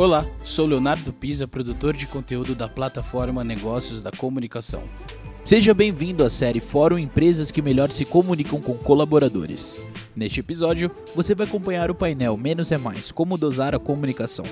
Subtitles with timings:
[0.00, 4.82] Olá, sou Leonardo Pisa, produtor de conteúdo da plataforma Negócios da Comunicação.
[5.44, 9.78] Seja bem-vindo à série Fórum Empresas que melhor se comunicam com colaboradores.
[10.16, 14.46] Neste episódio, você vai acompanhar o painel Menos é Mais: Como dosar a comunicação.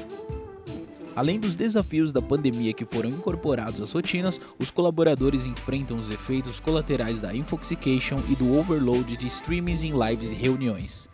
[1.17, 6.61] Além dos desafios da pandemia que foram incorporados às rotinas, os colaboradores enfrentam os efeitos
[6.61, 11.09] colaterais da infoxication e do overload de streamings em lives e reuniões.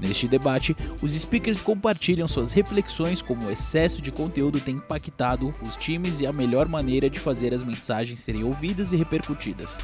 [0.00, 5.76] Neste debate, os speakers compartilham suas reflexões como o excesso de conteúdo tem impactado os
[5.76, 9.78] times e a melhor maneira de fazer as mensagens serem ouvidas e repercutidas.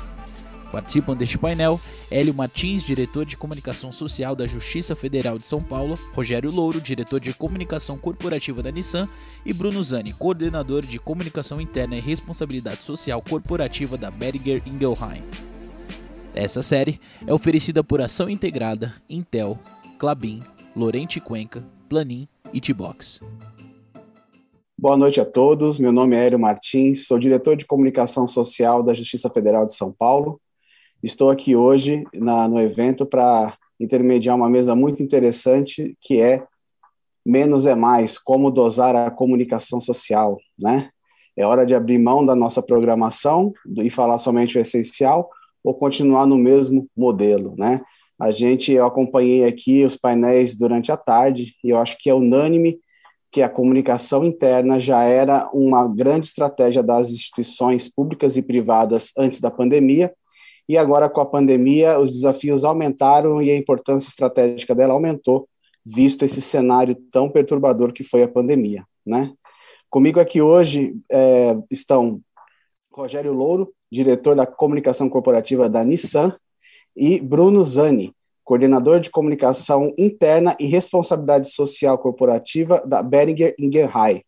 [0.72, 1.80] Participam deste painel
[2.10, 7.20] Hélio Martins, diretor de comunicação social da Justiça Federal de São Paulo, Rogério Louro, diretor
[7.20, 9.08] de comunicação corporativa da Nissan,
[9.44, 15.22] e Bruno Zani, coordenador de comunicação interna e responsabilidade social corporativa da Berger Ingelheim.
[16.34, 19.58] Essa série é oferecida por Ação Integrada, Intel,
[19.98, 20.42] Clabin,
[20.74, 23.20] Lorente Cuenca, Planin e T-Box.
[24.78, 25.78] Boa noite a todos.
[25.78, 29.90] Meu nome é Hélio Martins, sou diretor de comunicação social da Justiça Federal de São
[29.90, 30.38] Paulo.
[31.02, 36.44] Estou aqui hoje na, no evento para intermediar uma mesa muito interessante que é
[37.24, 40.90] menos é mais, como dosar a comunicação social, né?
[41.34, 45.28] É hora de abrir mão da nossa programação e falar somente o essencial
[45.64, 47.80] ou continuar no mesmo modelo, né?
[48.18, 52.14] A gente, eu acompanhei aqui os painéis durante a tarde e eu acho que é
[52.14, 52.80] unânime
[53.30, 59.40] que a comunicação interna já era uma grande estratégia das instituições públicas e privadas antes
[59.40, 60.10] da pandemia,
[60.66, 65.46] e agora com a pandemia os desafios aumentaram e a importância estratégica dela aumentou,
[65.84, 69.32] visto esse cenário tão perturbador que foi a pandemia, né?
[69.90, 72.20] Comigo aqui hoje é, estão
[72.90, 76.34] Rogério Louro, diretor da comunicação corporativa da Nissan,
[76.96, 78.12] e Bruno Zani,
[78.44, 84.22] coordenador de comunicação interna e responsabilidade social corporativa da Beringer Ingenheim.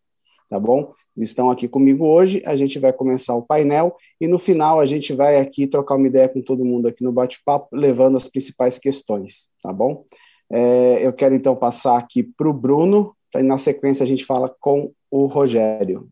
[0.49, 0.93] Tá bom?
[1.15, 4.85] Eles estão aqui comigo hoje, a gente vai começar o painel e no final a
[4.85, 8.77] gente vai aqui trocar uma ideia com todo mundo aqui no bate-papo, levando as principais
[8.77, 10.05] questões, tá bom?
[10.51, 14.53] É, eu quero então passar aqui para o Bruno, e na sequência a gente fala
[14.59, 16.09] com o Rogério.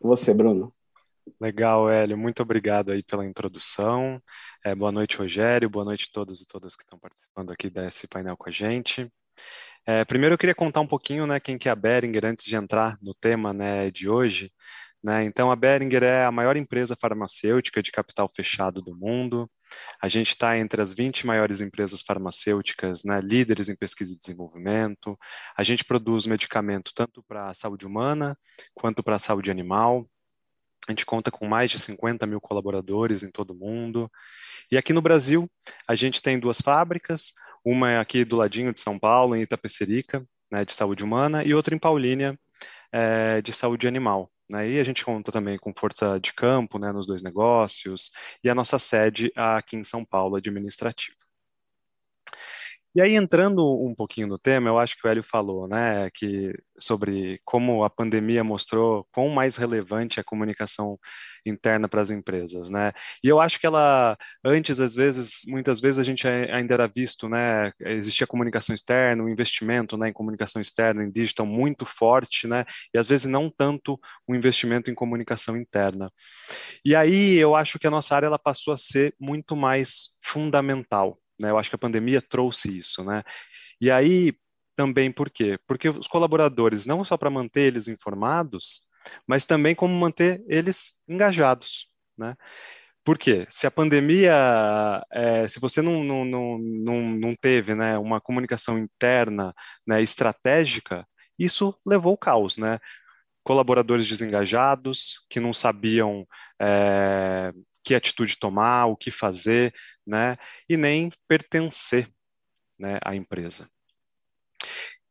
[0.00, 0.72] Você, Bruno.
[1.40, 2.18] Legal, Hélio.
[2.18, 4.22] Muito obrigado aí pela introdução.
[4.62, 5.70] É, boa noite, Rogério.
[5.70, 9.10] Boa noite a todos e todas que estão participando aqui desse painel com a gente.
[9.86, 12.54] É, primeiro eu queria contar um pouquinho, né, quem que é a Beringer antes de
[12.54, 14.52] entrar no tema, né, de hoje.
[15.02, 15.24] Né?
[15.24, 19.50] Então, a Beringer é a maior empresa farmacêutica de capital fechado do mundo.
[20.02, 25.18] A gente está entre as 20 maiores empresas farmacêuticas, né, líderes em pesquisa e desenvolvimento.
[25.56, 28.36] A gente produz medicamento tanto para a saúde humana
[28.74, 30.06] quanto para a saúde animal.
[30.88, 34.10] A gente conta com mais de 50 mil colaboradores em todo o mundo.
[34.70, 35.50] E aqui no Brasil,
[35.86, 37.32] a gente tem duas fábricas,
[37.64, 41.54] uma é aqui do ladinho de São Paulo, em Itapecerica, né, de saúde humana, e
[41.54, 42.38] outra em Paulínia,
[42.92, 44.30] é, de saúde animal.
[44.50, 44.70] Né?
[44.70, 48.10] E a gente conta também com força de campo né, nos dois negócios,
[48.42, 51.29] e a nossa sede aqui em São Paulo, administrativa.
[52.94, 56.52] E aí, entrando um pouquinho no tema, eu acho que o Hélio falou, né, que
[56.76, 60.98] sobre como a pandemia mostrou quão mais relevante é a comunicação
[61.46, 62.92] interna para as empresas, né?
[63.22, 67.28] E eu acho que ela, antes, às vezes, muitas vezes a gente ainda era visto,
[67.28, 72.64] né, existia comunicação externa, o investimento, né, em comunicação externa, em digital muito forte, né,
[72.92, 76.10] e às vezes não tanto o investimento em comunicação interna.
[76.84, 81.18] E aí, eu acho que a nossa área, ela passou a ser muito mais fundamental,
[81.40, 81.50] né?
[81.50, 83.22] Eu acho que a pandemia trouxe isso, né?
[83.80, 84.34] E aí
[84.76, 85.58] também por quê?
[85.66, 88.82] Porque os colaboradores, não só para manter eles informados,
[89.26, 91.86] mas também como manter eles engajados,
[92.16, 92.36] né?
[93.04, 93.46] Por quê?
[93.50, 94.32] Se a pandemia,
[95.10, 99.54] é, se você não, não, não, não, não teve né, uma comunicação interna
[99.86, 101.06] né, estratégica,
[101.38, 102.78] isso levou ao caos, né?
[103.42, 106.26] Colaboradores desengajados, que não sabiam
[106.60, 107.52] é,
[107.84, 109.72] que atitude tomar, o que fazer,
[110.06, 110.36] né?
[110.68, 112.08] E nem pertencer,
[112.78, 113.68] né, à empresa.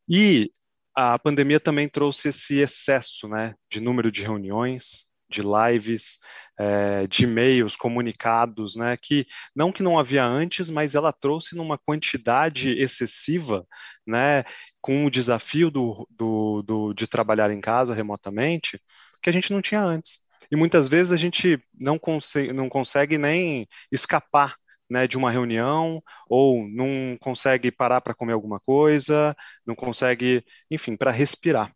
[0.08, 0.50] E
[0.94, 6.18] a pandemia também trouxe esse excesso, né, de número de reuniões, de lives,
[6.58, 11.78] é, de e-mails, comunicados, né, que não que não havia antes, mas ela trouxe numa
[11.78, 13.64] quantidade excessiva,
[14.06, 14.44] né,
[14.80, 18.80] com o desafio do, do, do, de trabalhar em casa remotamente,
[19.22, 20.19] que a gente não tinha antes.
[20.50, 24.56] E muitas vezes a gente não, consegue, não consegue nem escapar
[24.88, 30.96] né, de uma reunião, ou não consegue parar para comer alguma coisa, não consegue, enfim,
[30.96, 31.72] para respirar.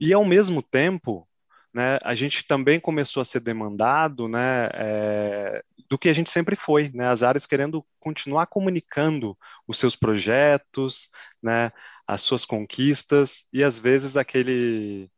[0.00, 1.28] E ao mesmo tempo,
[1.74, 6.56] né, a gente também começou a ser demandado né, é, do que a gente sempre
[6.56, 9.36] foi, né, as áreas querendo continuar comunicando
[9.66, 11.10] os seus projetos,
[11.42, 11.72] né,
[12.06, 15.10] as suas conquistas e às vezes aquele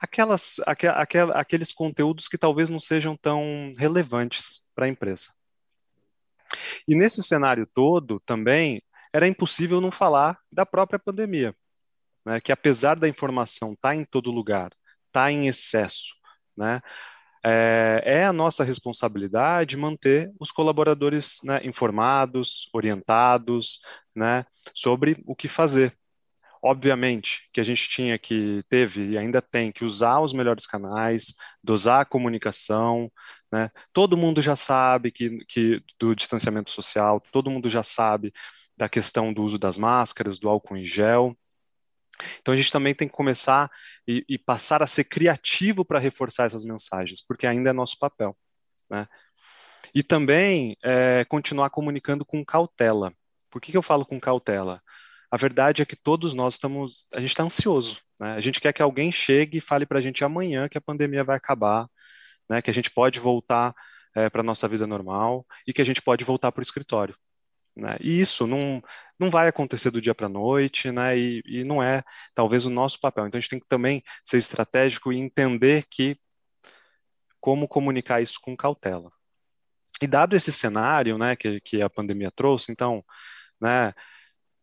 [0.00, 5.28] aquelas, aquel, aqueles conteúdos que talvez não sejam tão relevantes para a empresa.
[6.88, 8.82] E nesse cenário todo também
[9.12, 11.54] era impossível não falar da própria pandemia,
[12.24, 14.72] né, que apesar da informação estar tá em todo lugar,
[15.08, 16.14] está em excesso,
[16.56, 16.80] né,
[17.44, 23.80] é, é, a nossa responsabilidade manter os colaboradores né, informados, orientados
[24.14, 24.44] né,
[24.74, 25.96] sobre o que fazer.
[26.62, 31.34] Obviamente que a gente tinha que, teve e ainda tem que usar os melhores canais,
[31.64, 33.10] dosar a comunicação,
[33.50, 33.70] né?
[33.92, 38.32] Todo mundo já sabe que, que do distanciamento social, todo mundo já sabe
[38.76, 41.34] da questão do uso das máscaras, do álcool em gel.
[42.40, 43.70] Então a gente também tem que começar
[44.06, 48.36] e, e passar a ser criativo para reforçar essas mensagens, porque ainda é nosso papel,
[48.90, 49.08] né?
[49.94, 53.12] E também é, continuar comunicando com cautela.
[53.50, 54.82] Por que, que eu falo com cautela?
[55.30, 58.32] A verdade é que todos nós estamos, a gente está ansioso, né?
[58.32, 61.22] A gente quer que alguém chegue e fale para a gente amanhã que a pandemia
[61.24, 61.88] vai acabar,
[62.48, 62.60] né?
[62.60, 63.74] Que a gente pode voltar
[64.14, 67.14] é, para a nossa vida normal e que a gente pode voltar para o escritório.
[67.76, 67.96] Né?
[68.00, 68.82] E isso não,
[69.18, 71.16] não vai acontecer do dia para a noite, né?
[71.16, 72.02] E, e, não é
[72.34, 73.26] talvez o nosso papel.
[73.26, 76.18] Então a gente tem que também ser estratégico e entender que
[77.40, 79.10] como comunicar isso com cautela.
[80.02, 83.04] E dado esse cenário, né, que, que a pandemia trouxe, então,
[83.60, 83.94] né,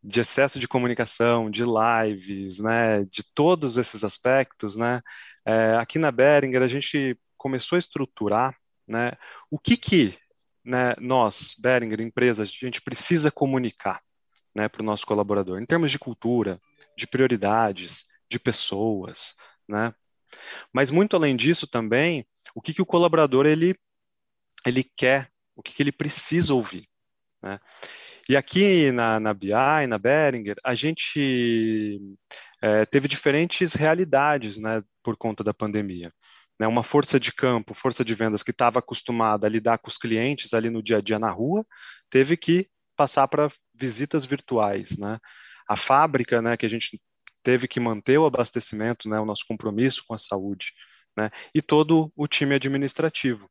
[0.04, 5.02] de excesso de comunicação, de lives, né, de todos esses aspectos, né,
[5.46, 8.56] é, aqui na Behringer a gente começou a estruturar,
[8.88, 9.12] né,
[9.50, 10.18] o que que
[10.64, 14.02] né, nós, Behringer, empresa, a gente precisa comunicar
[14.54, 16.60] né, para o nosso colaborador, em termos de cultura,
[16.98, 19.36] de prioridades, de pessoas,
[19.68, 19.94] né?
[20.74, 23.80] Mas muito além disso também, o que, que o colaborador ele,
[24.66, 26.90] ele quer, o que, que ele precisa ouvir,
[27.42, 27.60] né?
[28.30, 32.00] E aqui na, na BI, na Behringer, a gente
[32.62, 36.12] é, teve diferentes realidades né, por conta da pandemia.
[36.60, 39.98] Né, uma força de campo, força de vendas que estava acostumada a lidar com os
[39.98, 41.66] clientes ali no dia a dia na rua,
[42.10, 44.98] teve que passar para visitas virtuais.
[44.98, 45.20] Né?
[45.70, 47.00] A fábrica, né, que a gente
[47.42, 50.74] teve que manter o abastecimento, né, o nosso compromisso com a saúde,
[51.16, 53.50] né, e todo o time administrativo.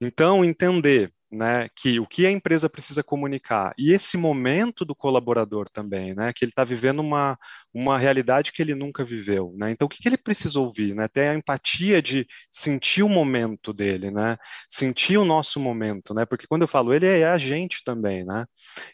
[0.00, 3.72] Então, entender né, que o que a empresa precisa comunicar.
[3.78, 7.38] E esse momento do colaborador também, né, que ele está vivendo uma,
[7.72, 11.08] uma realidade que ele nunca viveu, né, então o que, que ele precisa ouvir, né,
[11.08, 14.36] ter a empatia de sentir o momento dele, né,
[14.68, 18.44] sentir o nosso momento, né, porque quando eu falo ele é a gente também, né,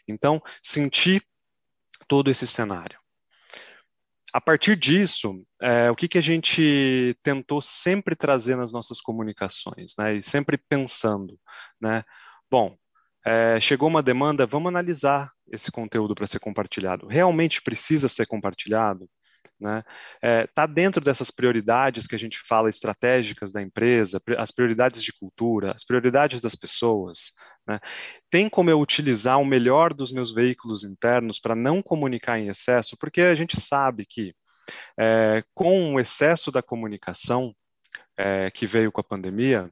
[0.07, 1.21] então sentir
[2.07, 2.97] todo esse cenário.
[4.31, 9.93] A partir disso, é, o que, que a gente tentou sempre trazer nas nossas comunicações,
[9.97, 10.13] né?
[10.13, 11.35] E sempre pensando,
[11.81, 12.03] né?
[12.49, 12.75] Bom,
[13.25, 17.07] é, chegou uma demanda, vamos analisar esse conteúdo para ser compartilhado.
[17.07, 19.09] Realmente precisa ser compartilhado?
[19.59, 19.83] Né?
[20.21, 25.11] É, tá dentro dessas prioridades que a gente fala estratégicas da empresa, as prioridades de
[25.11, 27.31] cultura, as prioridades das pessoas.
[27.67, 27.79] Né?
[28.29, 32.95] Tem como eu utilizar o melhor dos meus veículos internos para não comunicar em excesso?
[32.97, 34.33] Porque a gente sabe que
[34.97, 37.53] é, com o excesso da comunicação
[38.17, 39.69] é, que veio com a pandemia,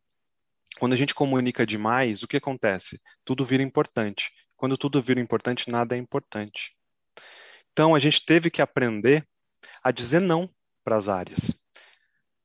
[0.80, 3.02] quando a gente comunica demais, o que acontece?
[3.26, 4.32] Tudo vira importante.
[4.56, 6.76] Quando tudo vira importante, nada é importante.
[7.72, 9.28] Então, a gente teve que aprender
[9.84, 10.50] a dizer não
[10.84, 11.52] para as áreas.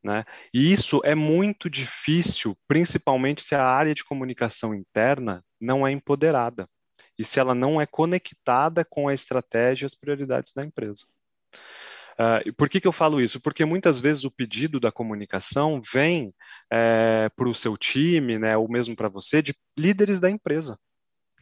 [0.03, 0.25] Né?
[0.53, 6.69] E isso é muito difícil, principalmente se a área de comunicação interna não é empoderada
[7.17, 11.07] e se ela não é conectada com a estratégia e as prioridades da empresa.
[12.12, 13.40] Uh, por que, que eu falo isso?
[13.40, 16.35] Porque muitas vezes o pedido da comunicação vem
[16.71, 20.78] é, para o seu time, né, ou mesmo para você, de líderes da empresa.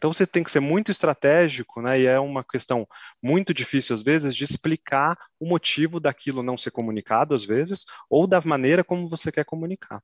[0.01, 2.01] Então você tem que ser muito estratégico, né?
[2.01, 2.89] E é uma questão
[3.23, 8.27] muito difícil às vezes de explicar o motivo daquilo não ser comunicado às vezes, ou
[8.27, 10.03] da maneira como você quer comunicar.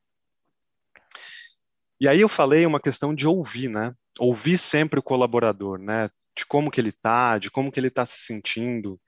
[1.98, 3.94] E aí eu falei uma questão de ouvir, né?
[4.18, 6.10] Ouvir sempre o colaborador, né?
[6.36, 9.00] De como que ele está, de como que ele está se sentindo,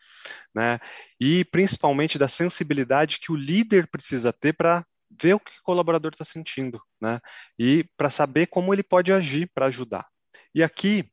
[0.55, 0.79] né?
[1.21, 6.13] E principalmente da sensibilidade que o líder precisa ter para ver o que o colaborador
[6.13, 7.21] está sentindo, né?
[7.59, 10.07] E para saber como ele pode agir para ajudar.
[10.55, 11.11] E aqui,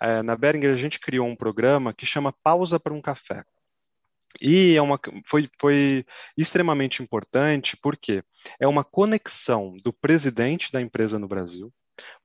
[0.00, 3.44] é, na Beringer, a gente criou um programa que chama Pausa para um Café.
[4.40, 6.04] E é uma, foi, foi
[6.36, 8.22] extremamente importante porque
[8.60, 11.72] é uma conexão do presidente da empresa no Brasil,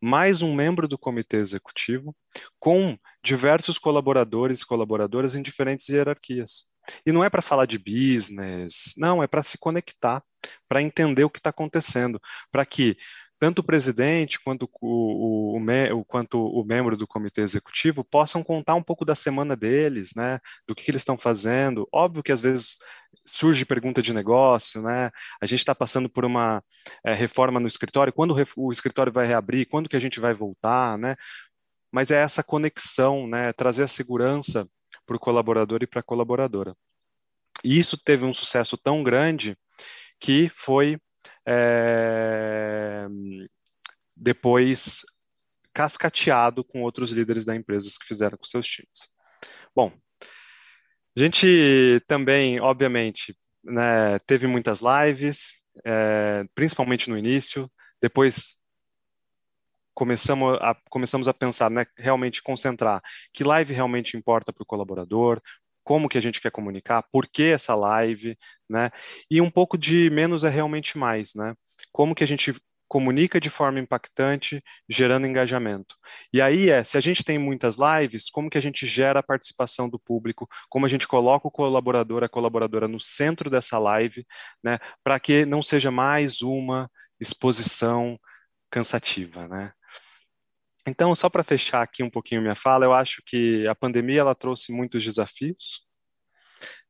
[0.01, 2.15] mais um membro do comitê executivo,
[2.60, 6.68] com diversos colaboradores e colaboradoras em diferentes hierarquias.
[7.06, 10.22] E não é para falar de business, não, é para se conectar,
[10.68, 12.20] para entender o que está acontecendo,
[12.51, 12.98] para que
[13.44, 18.74] tanto o presidente quanto o, o, o, quanto o membro do comitê executivo possam contar
[18.74, 21.86] um pouco da semana deles, né, do que, que eles estão fazendo.
[21.92, 22.78] Óbvio que às vezes
[23.26, 25.12] surge pergunta de negócio, né?
[25.42, 26.64] A gente está passando por uma
[27.04, 28.14] é, reforma no escritório.
[28.14, 29.68] Quando o, o escritório vai reabrir?
[29.68, 31.18] Quando que a gente vai voltar, né?
[31.92, 33.52] Mas é essa conexão, né?
[33.52, 34.66] Trazer a segurança
[35.06, 36.78] para o colaborador e para a colaboradora.
[37.62, 39.58] E isso teve um sucesso tão grande
[40.18, 40.98] que foi
[41.46, 43.08] é,
[44.16, 45.02] depois
[45.74, 49.10] cascateado com outros líderes da empresa que fizeram com seus times.
[49.76, 49.92] Bom,
[51.16, 57.72] a gente também, obviamente, né, teve muitas lives, é, principalmente no início,
[58.02, 58.56] depois
[59.94, 65.42] começamos a, começamos a pensar, né, realmente concentrar que live realmente importa para o colaborador,
[65.84, 68.38] como que a gente quer comunicar, por que essa live,
[68.70, 68.92] né?
[69.30, 71.56] E um pouco de menos é realmente mais, né?
[71.92, 72.54] Como que a gente
[72.94, 75.96] comunica de forma impactante, gerando engajamento.
[76.32, 79.24] E aí é, se a gente tem muitas lives, como que a gente gera a
[79.24, 84.24] participação do público, como a gente coloca o colaborador, a colaboradora no centro dessa live,
[84.63, 86.88] né, para que não seja mais uma
[87.20, 88.20] exposição
[88.70, 89.72] cansativa, né?
[90.88, 94.36] Então, só para fechar aqui um pouquinho minha fala, eu acho que a pandemia ela
[94.36, 95.82] trouxe muitos desafios,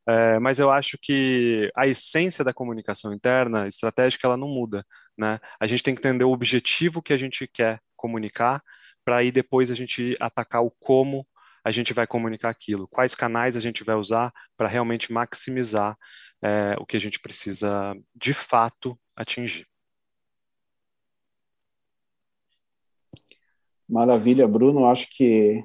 [0.07, 4.85] é, mas eu acho que a essência da comunicação interna, estratégica, ela não muda,
[5.17, 5.39] né?
[5.59, 8.61] A gente tem que entender o objetivo que a gente quer comunicar,
[9.05, 11.25] para aí depois a gente atacar o como
[11.63, 15.97] a gente vai comunicar aquilo, quais canais a gente vai usar para realmente maximizar
[16.43, 19.65] é, o que a gente precisa de fato atingir.
[23.93, 24.87] Maravilha, Bruno.
[24.87, 25.63] Acho que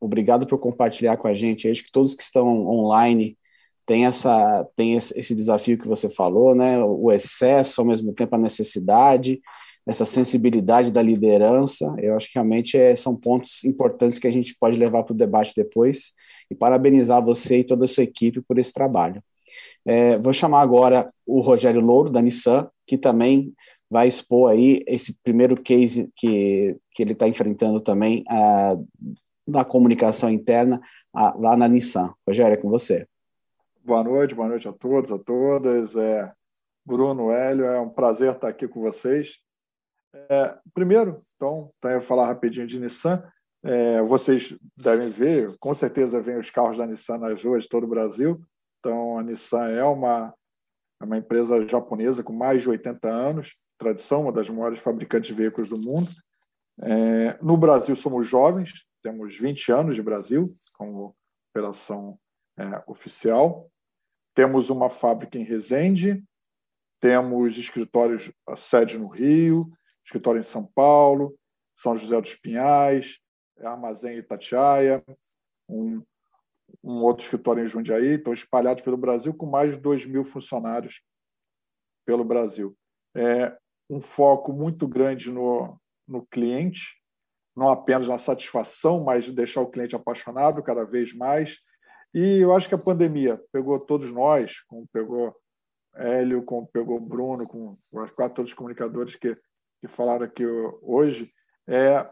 [0.00, 1.68] obrigado por compartilhar com a gente.
[1.68, 3.38] Acho que todos que estão online
[3.86, 6.82] têm essa têm esse desafio que você falou, né?
[6.82, 9.40] O excesso, ao mesmo tempo a necessidade,
[9.86, 11.94] essa sensibilidade da liderança.
[11.98, 15.16] Eu acho que realmente é, são pontos importantes que a gente pode levar para o
[15.16, 16.12] debate depois.
[16.50, 19.22] E parabenizar você e toda a sua equipe por esse trabalho.
[19.86, 23.54] É, vou chamar agora o Rogério Louro, da Nissan, que também
[23.90, 28.86] vai expor aí esse primeiro case que, que ele está enfrentando também uh,
[29.46, 30.80] na comunicação interna
[31.12, 32.14] lá na Nissan.
[32.26, 33.06] Rogério, é com você.
[33.82, 35.96] Boa noite, boa noite a todos, a todas.
[35.96, 36.32] É,
[36.86, 39.38] Bruno, Hélio, é um prazer estar aqui com vocês.
[40.28, 43.20] É, primeiro, então, então, eu vou falar rapidinho de Nissan.
[43.62, 47.84] É, vocês devem ver, com certeza vem os carros da Nissan nas ruas de todo
[47.84, 48.36] o Brasil.
[48.78, 50.32] Então, a Nissan é uma,
[51.00, 55.34] é uma empresa japonesa com mais de 80 anos, tradição, uma das maiores fabricantes de
[55.34, 56.10] veículos do mundo.
[56.82, 60.44] É, no Brasil, somos jovens, temos 20 anos de Brasil
[60.76, 61.16] como
[61.50, 62.18] operação
[62.58, 63.70] é, oficial.
[64.34, 66.22] Temos uma fábrica em Resende,
[67.00, 69.70] temos escritórios, a sede no Rio,
[70.04, 71.34] escritório em São Paulo,
[71.76, 73.18] São José dos Pinhais,
[73.58, 75.02] armazém em Itatiaia,
[75.68, 76.02] um,
[76.82, 81.02] um outro escritório em Jundiaí, estão espalhados pelo Brasil com mais de 2 mil funcionários
[82.06, 82.76] pelo Brasil.
[83.14, 83.56] É,
[83.88, 87.00] um foco muito grande no, no cliente,
[87.56, 91.58] não apenas na satisfação, mas de deixar o cliente apaixonado cada vez mais.
[92.14, 95.34] E eu acho que a pandemia pegou todos nós, como pegou
[95.94, 97.74] Hélio, como pegou Bruno, com
[98.14, 99.32] quatro todos os comunicadores que,
[99.80, 100.46] que falaram aqui
[100.82, 101.28] hoje,
[101.68, 102.04] é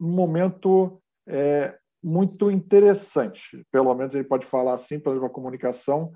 [0.00, 3.66] um momento é, muito interessante.
[3.72, 6.12] Pelo menos ele pode falar assim, pela comunicação,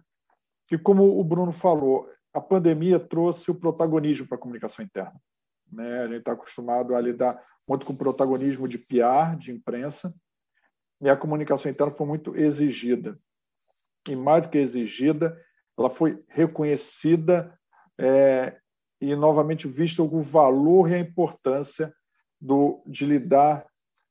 [0.66, 5.18] que, como o Bruno falou, a pandemia trouxe o protagonismo para a comunicação interna.
[5.72, 6.00] Né?
[6.00, 10.12] A gente está acostumado a lidar muito com o protagonismo de PR, de imprensa,
[11.00, 13.16] e a comunicação interna foi muito exigida.
[14.06, 15.36] E mais do que exigida,
[15.78, 17.58] ela foi reconhecida
[17.98, 18.58] é,
[19.00, 21.94] e novamente vista o valor e a importância
[22.38, 23.67] do, de lidar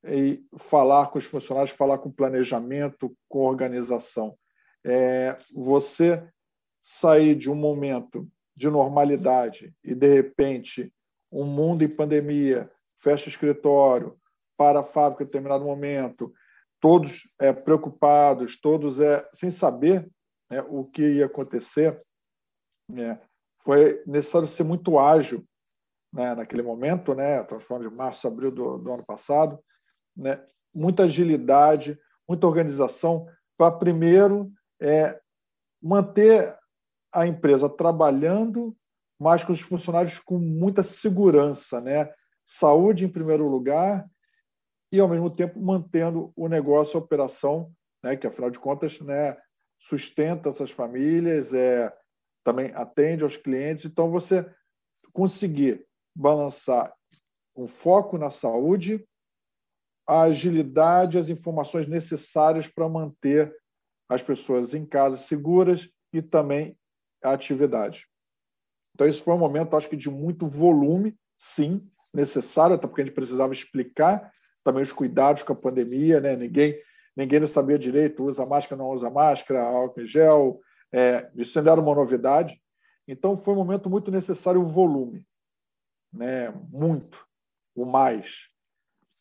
[0.07, 4.37] e falar com os funcionários, falar com planejamento, com organização.
[4.85, 6.27] É, você
[6.81, 10.93] sair de um momento de normalidade e, de repente,
[11.31, 14.17] um mundo em pandemia, fecha escritório,
[14.57, 16.33] para a fábrica em determinado momento,
[16.79, 20.09] todos é, preocupados, todos é, sem saber
[20.49, 21.95] né, o que ia acontecer,
[22.89, 23.21] né,
[23.63, 25.45] foi necessário ser muito ágil
[26.13, 29.59] né, naquele momento, né, estamos falando de março, abril do, do ano passado,
[30.17, 30.43] né,
[30.73, 31.97] muita agilidade,
[32.27, 35.19] muita organização para, primeiro, é,
[35.81, 36.57] manter
[37.11, 38.75] a empresa trabalhando,
[39.19, 42.11] mas com os funcionários com muita segurança, né?
[42.45, 44.07] Saúde em primeiro lugar
[44.91, 47.71] e ao mesmo tempo mantendo o negócio, a operação,
[48.03, 48.15] né?
[48.15, 49.35] Que afinal de contas, né?
[49.79, 51.91] Sustenta essas famílias, é
[52.43, 53.85] também atende aos clientes.
[53.85, 54.45] Então você
[55.13, 56.93] conseguir balançar
[57.53, 59.05] com foco na saúde,
[60.07, 63.53] a agilidade, as informações necessárias para manter
[64.07, 66.77] as pessoas em casa seguras e também
[67.21, 68.07] a atividade.
[68.95, 71.79] Então, esse foi um momento, acho que, de muito volume, sim,
[72.13, 74.31] necessário, até porque a gente precisava explicar
[74.63, 76.35] também os cuidados com a pandemia, né?
[76.35, 76.81] Ninguém,
[77.15, 80.59] ninguém sabia direito, usa máscara, não usa máscara, álcool em gel,
[80.91, 82.59] é, isso ainda era uma novidade.
[83.07, 85.25] Então, foi um momento muito necessário o volume,
[86.11, 86.49] né?
[86.71, 87.25] muito,
[87.75, 88.47] o mais.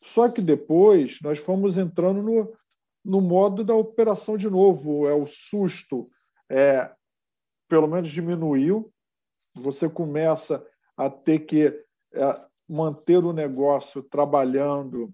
[0.03, 2.53] Só que depois nós fomos entrando no,
[3.03, 6.05] no modo da operação de novo, é o susto,
[6.49, 6.91] é,
[7.67, 8.91] pelo menos diminuiu,
[9.55, 11.67] você começa a ter que
[12.13, 15.13] é, manter o negócio trabalhando,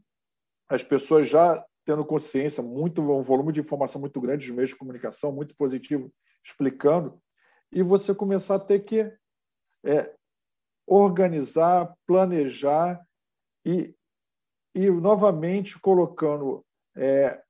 [0.68, 4.78] as pessoas já tendo consciência, muito um volume de informação muito grande dos meios de
[4.78, 6.12] comunicação, muito positivo,
[6.44, 7.22] explicando,
[7.72, 9.12] e você começar a ter que
[9.86, 10.16] é,
[10.88, 13.06] organizar, planejar
[13.66, 13.94] e,
[14.75, 16.65] e novamente colocando
[16.96, 17.42] é,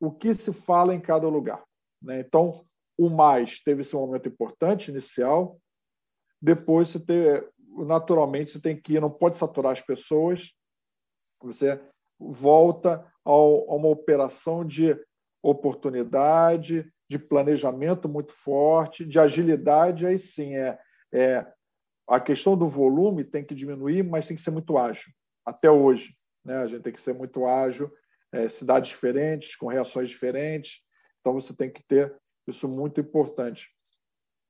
[0.00, 1.62] o que se fala em cada lugar.
[2.02, 2.20] Né?
[2.20, 2.64] Então,
[2.98, 5.58] o mais teve esse momento importante inicial,
[6.40, 7.42] depois você tem,
[7.86, 10.52] naturalmente você tem que ir, não pode saturar as pessoas,
[11.42, 11.80] você
[12.18, 14.98] volta a uma operação de
[15.42, 20.78] oportunidade, de planejamento muito forte, de agilidade, aí sim é,
[21.12, 21.46] é
[22.08, 25.10] a questão do volume tem que diminuir, mas tem que ser muito ágil.
[25.44, 26.56] Até hoje, né?
[26.56, 27.88] A gente tem que ser muito ágil,
[28.32, 30.80] é, cidades diferentes, com reações diferentes.
[31.20, 32.14] Então você tem que ter
[32.46, 33.68] isso muito importante.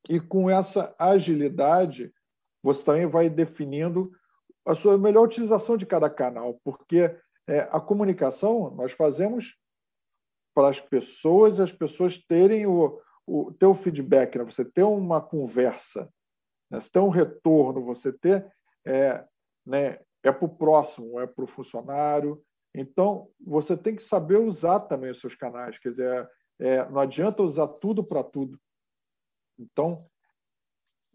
[0.09, 2.13] E com essa agilidade,
[2.63, 4.11] você também vai definindo
[4.67, 7.17] a sua melhor utilização de cada canal, porque
[7.49, 9.57] é, a comunicação nós fazemos
[10.55, 14.45] para as pessoas, as pessoas terem o, o ter o feedback, né?
[14.45, 16.09] você ter uma conversa,
[16.71, 16.81] né?
[16.81, 18.51] você ter um retorno, você ter
[18.87, 19.25] é,
[19.67, 22.43] né, é para o próximo, é para o funcionário.
[22.75, 25.79] Então, você tem que saber usar também os seus canais.
[25.79, 28.61] Quer dizer, é, não adianta usar tudo para tudo.
[29.59, 30.07] Então,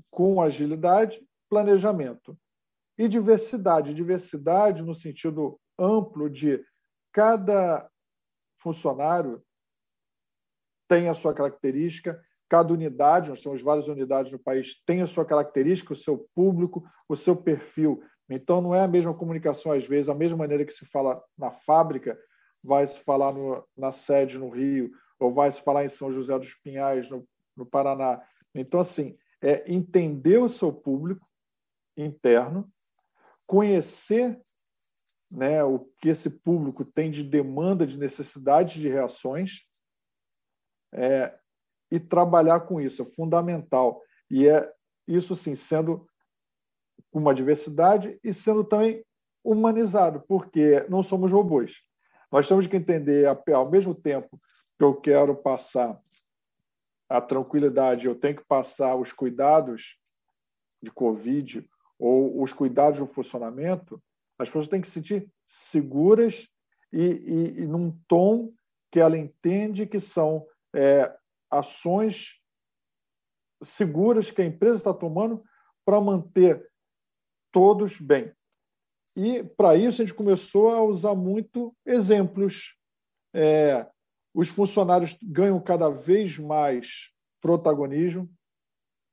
[0.10, 2.38] com agilidade, planejamento.
[2.98, 3.94] E diversidade.
[3.94, 6.64] Diversidade no sentido amplo de
[7.12, 7.90] cada
[8.58, 9.44] funcionário
[10.88, 15.26] tem a sua característica, cada unidade, nós temos várias unidades no país, tem a sua
[15.26, 18.04] característica, o seu público, o seu perfil.
[18.30, 21.52] Então, não é a mesma comunicação, às vezes, a mesma maneira que se fala na
[21.52, 22.18] fábrica,
[22.64, 26.38] vai se falar no, na sede no Rio, ou vai se falar em São José
[26.38, 28.20] dos Pinhais, no, no Paraná.
[28.54, 31.26] Então, assim, é entender o seu público
[31.96, 32.68] interno,
[33.46, 34.42] conhecer
[35.32, 39.68] né, o que esse público tem de demanda, de necessidade de reações,
[40.94, 41.38] é,
[41.92, 44.02] e trabalhar com isso é fundamental.
[44.30, 44.72] E é
[45.08, 46.08] isso sim sendo
[47.18, 49.04] uma diversidade e sendo também
[49.44, 51.82] humanizado, porque não somos robôs.
[52.32, 54.40] Nós temos que entender, ao mesmo tempo
[54.78, 55.98] que eu quero passar
[57.08, 59.98] a tranquilidade, eu tenho que passar os cuidados
[60.82, 61.66] de Covid
[61.98, 64.02] ou os cuidados do funcionamento,
[64.38, 66.50] as pessoas têm que se sentir seguras
[66.92, 68.42] e, e, e num tom
[68.92, 71.16] que ela entende que são é,
[71.50, 72.42] ações
[73.64, 75.42] seguras que a empresa está tomando
[75.86, 76.70] para manter
[77.56, 78.34] todos bem.
[79.16, 82.76] E, para isso, a gente começou a usar muito exemplos.
[83.34, 83.88] É,
[84.34, 88.30] os funcionários ganham cada vez mais protagonismo.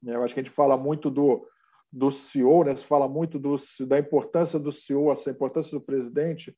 [0.04, 1.46] Eu acho que a gente fala muito do,
[1.92, 2.74] do CEO, né?
[2.74, 3.54] se fala muito do,
[3.86, 6.52] da importância do CEO, a importância do presidente,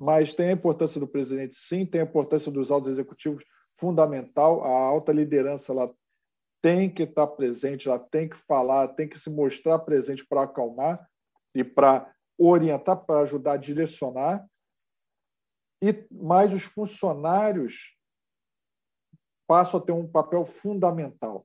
[0.00, 3.44] mas tem a importância do presidente, sim, tem a importância dos altos executivos,
[3.78, 4.64] fundamental.
[4.64, 5.94] A alta liderança ela
[6.62, 11.06] tem que estar presente, ela tem que falar, tem que se mostrar presente para acalmar
[11.56, 14.46] e para orientar, para ajudar a direcionar.
[15.82, 17.96] E mais os funcionários
[19.46, 21.44] passam a ter um papel fundamental,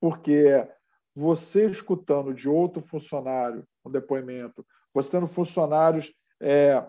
[0.00, 0.68] porque
[1.14, 6.86] você escutando de outro funcionário um depoimento, você tendo funcionários é,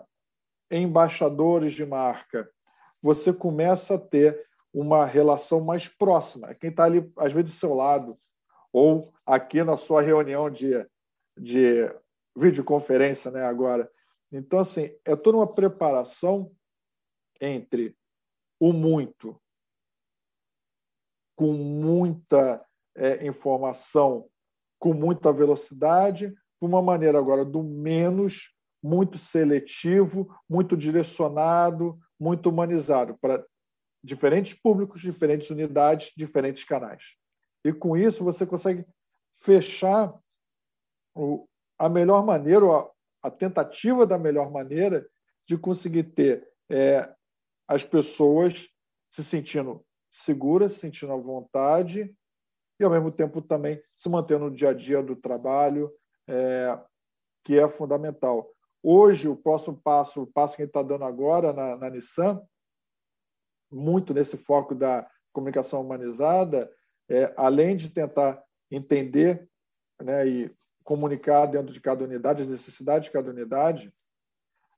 [0.70, 2.48] embaixadores de marca,
[3.02, 6.50] você começa a ter uma relação mais próxima.
[6.50, 8.16] É quem está ali, às vezes, do seu lado,
[8.72, 10.86] ou aqui na sua reunião de,
[11.36, 11.92] de
[12.36, 13.88] videoconferência né, agora.
[14.32, 16.52] Então, assim, é toda uma preparação
[17.40, 17.96] entre
[18.58, 19.40] o muito,
[21.34, 22.64] com muita
[22.94, 24.28] é, informação
[24.80, 26.34] com muita velocidade, de
[26.66, 28.50] uma maneira agora do menos,
[28.82, 33.44] muito seletivo, muito direcionado, muito humanizado para
[34.02, 37.14] diferentes públicos, diferentes unidades, diferentes canais.
[37.62, 38.82] E com isso você consegue
[39.44, 40.18] fechar
[41.78, 42.66] a melhor maneira,
[43.22, 45.06] a, tentativa da melhor maneira
[45.46, 47.12] de conseguir ter é,
[47.66, 48.68] as pessoas
[49.10, 52.14] se sentindo seguras, se sentindo à vontade
[52.78, 55.90] e, ao mesmo tempo, também se mantendo no dia a dia do trabalho,
[56.28, 56.78] é,
[57.44, 58.50] que é fundamental.
[58.82, 62.40] Hoje, o próximo passo, o passo que a gente está dando agora na, na Nissan,
[63.70, 66.70] muito nesse foco da comunicação humanizada,
[67.08, 69.48] é, além de tentar entender
[70.00, 70.50] né, e
[70.84, 73.90] comunicar dentro de cada unidade as necessidades de cada unidade,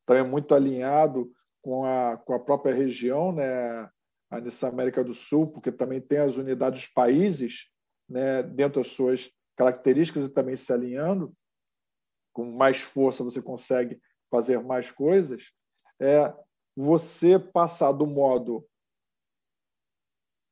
[0.07, 3.89] também muito alinhado com a, com a própria região, né,
[4.31, 7.69] a Nissan América do Sul, porque também tem as unidades países
[8.09, 11.33] né, dentro das suas características e também se alinhando,
[12.33, 15.53] com mais força você consegue fazer mais coisas,
[16.01, 16.35] é
[16.75, 18.67] você passar do modo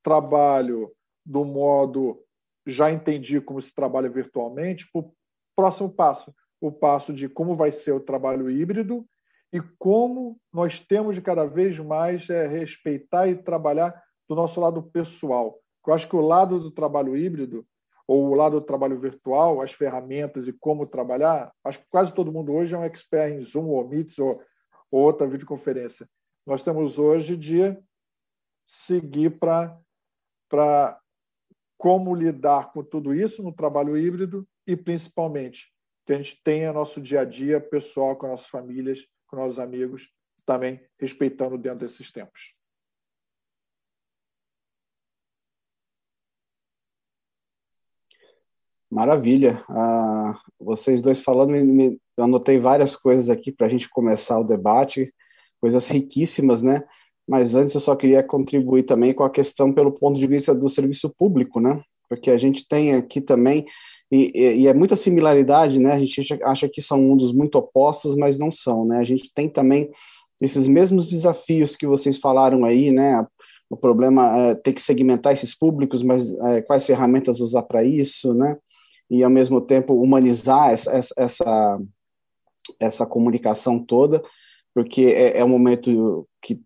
[0.02, 2.22] trabalho, do modo
[2.66, 5.14] já entendi como se trabalha virtualmente, para o
[5.60, 9.06] próximo passo, o passo de como vai ser o trabalho híbrido
[9.52, 14.82] e como nós temos de cada vez mais é, respeitar e trabalhar do nosso lado
[14.82, 15.60] pessoal.
[15.86, 17.66] Eu acho que o lado do trabalho híbrido
[18.08, 22.32] ou o lado do trabalho virtual, as ferramentas e como trabalhar, acho que quase todo
[22.32, 24.40] mundo hoje é um expert em Zoom ou Meets ou,
[24.90, 26.08] ou outra videoconferência.
[26.46, 27.76] Nós temos hoje de
[28.66, 30.98] seguir para
[31.76, 35.72] como lidar com tudo isso no trabalho híbrido e, principalmente,
[36.06, 40.08] que a gente tenha nosso dia a dia pessoal com nossas famílias, com nossos amigos,
[40.44, 42.54] também respeitando dentro desses tempos.
[48.90, 49.64] Maravilha.
[49.68, 54.38] Ah, vocês dois falando, me, me, eu anotei várias coisas aqui para a gente começar
[54.40, 55.14] o debate,
[55.60, 56.82] coisas riquíssimas, né?
[57.26, 60.68] Mas antes eu só queria contribuir também com a questão pelo ponto de vista do
[60.68, 61.80] serviço público, né?
[62.08, 63.64] Porque a gente tem aqui também,
[64.10, 65.92] e, e, é muita similaridade, né?
[65.92, 68.98] A gente acha, acha que são mundos muito opostos, mas não são, né?
[68.98, 69.90] A gente tem também
[70.40, 73.24] esses mesmos desafios que vocês falaram aí, né?
[73.68, 78.34] O problema é ter que segmentar esses públicos, mas é, quais ferramentas usar para isso,
[78.34, 78.56] né?
[79.10, 81.80] e, ao mesmo tempo, humanizar essa, essa,
[82.78, 84.22] essa comunicação toda,
[84.72, 86.60] porque é, é um momento que,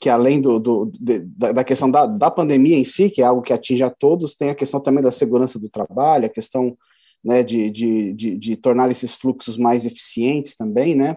[0.00, 3.42] que além do, do de, da, questão da, da pandemia em si, que é algo
[3.42, 6.76] que atinge a todos, tem a questão também da segurança do trabalho, a questão
[7.24, 11.16] né, de, de, de, de tornar esses fluxos mais eficientes também, né?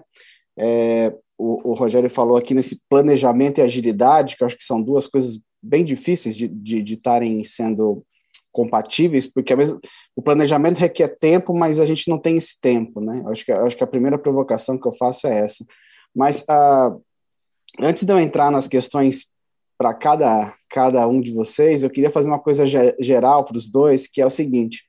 [0.58, 4.82] É, o, o, Rogério falou aqui nesse planejamento e agilidade, que eu acho que são
[4.82, 8.04] duas coisas bem difíceis de estarem sendo
[8.52, 9.80] compatíveis, porque mesmo,
[10.16, 13.22] o planejamento requer tempo, mas a gente não tem esse tempo, né?
[13.24, 15.66] Eu acho que, eu acho que a primeira provocação que eu faço é essa.
[16.14, 17.02] Mas uh,
[17.80, 19.28] antes de eu entrar nas questões
[19.78, 22.66] para cada, cada um de vocês, eu queria fazer uma coisa
[23.00, 24.84] geral para os dois, que é o seguinte.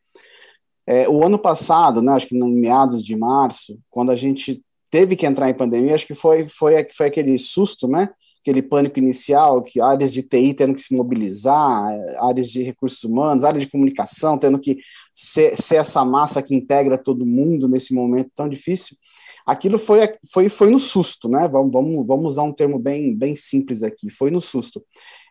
[0.87, 5.17] É, o ano passado, né, acho que no meados de março, quando a gente teve
[5.17, 8.11] que entrar em pandemia, acho que foi, foi, foi aquele susto, né?
[8.43, 13.45] aquele pânico inicial, que áreas de TI tendo que se mobilizar, áreas de recursos humanos,
[13.45, 14.79] áreas de comunicação tendo que
[15.15, 18.97] ser, ser essa massa que integra todo mundo nesse momento tão difícil.
[19.47, 21.49] Aquilo foi, foi, foi no susto, né?
[21.49, 24.83] Vamos, vamos, vamos usar um termo bem, bem simples aqui, foi no susto.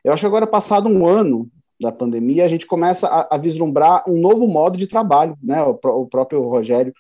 [0.04, 4.04] Eu acho que agora, passado um ano da pandemia, a gente começa a, a vislumbrar
[4.08, 5.62] um novo modo de trabalho, né?
[5.64, 6.94] O, o próprio Rogério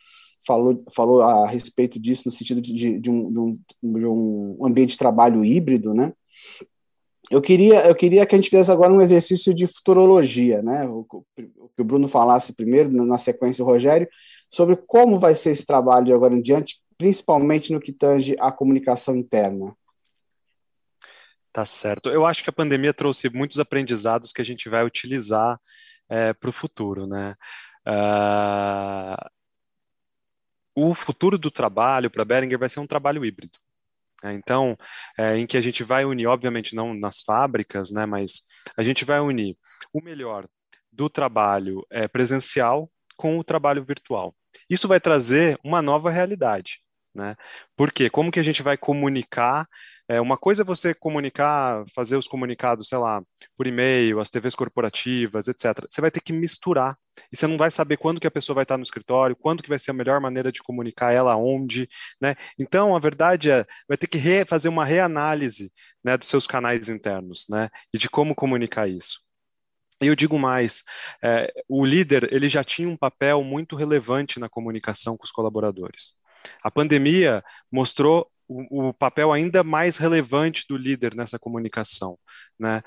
[0.45, 3.59] falou, falou a respeito disso no sentido de, de, um, de, um,
[3.93, 6.13] de um ambiente de trabalho híbrido, né?
[7.29, 10.87] Eu queria, eu queria que a gente fizesse agora um exercício de futurologia, né?
[10.87, 14.07] O, que o Bruno falasse primeiro, na sequência o Rogério,
[14.49, 18.51] sobre como vai ser esse trabalho de agora em diante, principalmente no que tange a
[18.51, 19.75] comunicação interna.
[21.51, 22.09] Tá certo.
[22.09, 25.59] Eu acho que a pandemia trouxe muitos aprendizados que a gente vai utilizar
[26.07, 27.35] é, para o futuro, né?
[27.87, 29.29] Uh,
[30.75, 33.57] o futuro do trabalho para Behringer vai ser um trabalho híbrido.
[34.23, 34.35] Né?
[34.35, 34.77] Então,
[35.17, 38.43] é, em que a gente vai unir, obviamente não nas fábricas, né, mas
[38.77, 39.57] a gente vai unir
[39.91, 40.47] o melhor
[40.91, 44.35] do trabalho é, presencial com o trabalho virtual.
[44.69, 46.80] Isso vai trazer uma nova realidade.
[47.13, 47.35] Né?
[47.75, 49.67] Porque como que a gente vai comunicar?
[50.07, 53.21] É, uma coisa é você comunicar, fazer os comunicados, sei lá,
[53.57, 55.85] por e-mail, as TVs corporativas, etc.
[55.89, 56.97] Você vai ter que misturar
[57.31, 59.69] e você não vai saber quando que a pessoa vai estar no escritório, quando que
[59.69, 61.87] vai ser a melhor maneira de comunicar ela, onde,
[62.21, 62.35] né?
[62.57, 65.71] Então, a verdade é, vai ter que fazer uma reanálise,
[66.03, 69.19] né, dos seus canais internos, né, e de como comunicar isso.
[70.01, 70.83] E eu digo mais,
[71.23, 76.13] é, o líder ele já tinha um papel muito relevante na comunicação com os colaboradores.
[76.63, 82.17] A pandemia mostrou o, o papel ainda mais relevante do líder nessa comunicação,
[82.59, 82.81] né?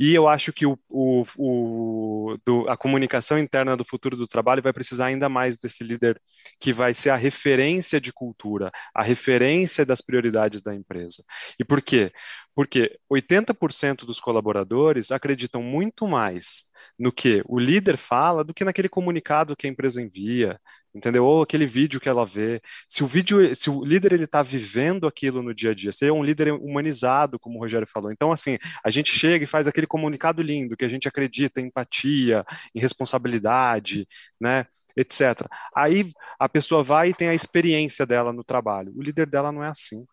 [0.00, 4.62] E eu acho que o, o, o do, a comunicação interna do futuro do trabalho
[4.62, 6.20] vai precisar ainda mais desse líder
[6.58, 11.22] que vai ser a referência de cultura, a referência das prioridades da empresa.
[11.58, 12.10] E por quê?
[12.54, 16.64] Porque 80% dos colaboradores acreditam muito mais
[17.02, 20.60] no que o líder fala do que naquele comunicado que a empresa envia,
[20.94, 21.24] entendeu?
[21.24, 22.62] Ou aquele vídeo que ela vê.
[22.88, 26.06] Se o vídeo, se o líder ele está vivendo aquilo no dia a dia, se
[26.06, 28.12] é um líder humanizado, como o Rogério falou.
[28.12, 31.66] Então, assim, a gente chega e faz aquele comunicado lindo que a gente acredita em
[31.66, 34.06] empatia, em responsabilidade,
[34.40, 34.66] né?
[34.96, 35.48] etc.
[35.74, 38.92] Aí a pessoa vai e tem a experiência dela no trabalho.
[38.96, 40.06] O líder dela não é assim.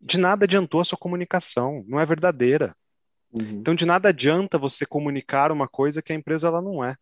[0.00, 2.74] De nada adiantou a sua comunicação, não é verdadeira.
[3.32, 3.60] Uhum.
[3.60, 6.96] Então, de nada adianta você comunicar uma coisa que a empresa ela não é.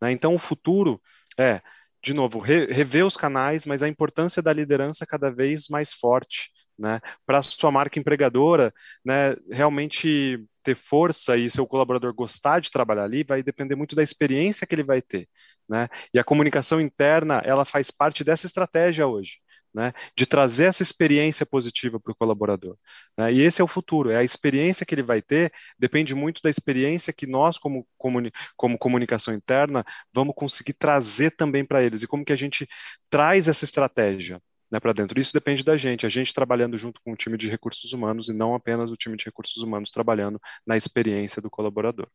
[0.00, 0.12] Né?
[0.12, 1.00] Então, o futuro
[1.38, 1.60] é,
[2.02, 6.50] de novo, re rever os canais, mas a importância da liderança cada vez mais forte.
[6.78, 7.00] Né?
[7.26, 8.72] Para a sua marca empregadora,
[9.04, 14.02] né, realmente ter força e seu colaborador gostar de trabalhar ali vai depender muito da
[14.02, 15.28] experiência que ele vai ter,
[15.68, 15.88] né?
[16.12, 19.38] E a comunicação interna, ela faz parte dessa estratégia hoje
[19.76, 22.78] né, de trazer essa experiência positiva para o colaborador.
[23.14, 26.40] Né, e esse é o futuro, é a experiência que ele vai ter, depende muito
[26.40, 29.84] da experiência que nós, como, comuni como comunicação interna,
[30.14, 32.66] vamos conseguir trazer também para eles, e como que a gente
[33.10, 35.20] traz essa estratégia né, para dentro.
[35.20, 38.32] Isso depende da gente, a gente trabalhando junto com o time de recursos humanos e
[38.32, 42.08] não apenas o time de recursos humanos trabalhando na experiência do colaborador.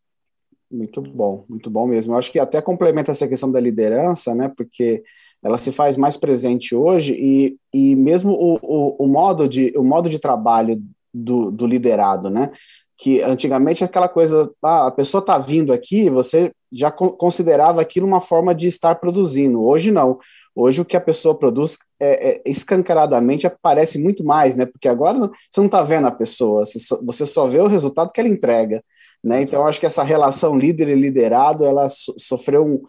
[0.71, 2.13] Muito bom, muito bom mesmo.
[2.13, 4.49] Eu acho que até complementa essa questão da liderança, né?
[4.49, 5.03] Porque
[5.43, 9.83] ela se faz mais presente hoje e, e mesmo o, o, o modo, de, o
[9.83, 10.81] modo de trabalho
[11.13, 12.51] do, do liderado, né?
[12.97, 18.21] Que antigamente aquela coisa, ah, a pessoa está vindo aqui, você já considerava aquilo uma
[18.21, 19.63] forma de estar produzindo.
[19.63, 20.19] Hoje não.
[20.55, 24.65] Hoje o que a pessoa produz é, é escancaradamente aparece muito mais, né?
[24.65, 28.11] Porque agora você não está vendo a pessoa, você só, você só vê o resultado
[28.11, 28.83] que ela entrega.
[29.23, 29.43] Né?
[29.43, 32.81] Então, acho que essa relação líder e liderado, ela so, sofreu um,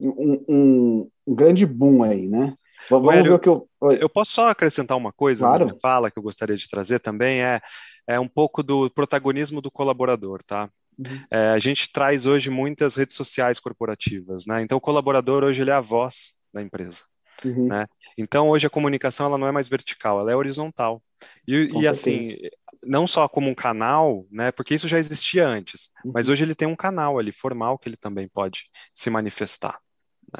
[0.00, 2.54] um, um, um grande boom aí, né?
[2.90, 3.68] Vamos Hélio, ver o que eu.
[4.00, 5.66] Eu posso só acrescentar uma coisa claro.
[5.66, 7.60] na fala que eu gostaria de trazer também, é,
[8.06, 10.68] é um pouco do protagonismo do colaborador, tá?
[10.98, 11.24] Uhum.
[11.30, 14.62] É, a gente traz hoje muitas redes sociais corporativas, né?
[14.62, 17.04] Então o colaborador hoje ele é a voz da empresa.
[17.44, 17.66] Uhum.
[17.66, 17.86] Né?
[18.16, 21.02] Então hoje a comunicação ela não é mais vertical, ela é horizontal.
[21.46, 22.36] E, e assim,
[22.82, 24.50] não só como um canal, né?
[24.50, 26.12] Porque isso já existia antes, uhum.
[26.14, 29.78] mas hoje ele tem um canal ali formal que ele também pode se manifestar.